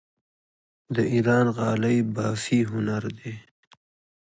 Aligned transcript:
د 0.95 0.97
ایران 1.13 1.45
غالۍ 1.57 1.97
بافي 2.15 2.59
هنر 2.71 3.03
دی. 3.19 3.33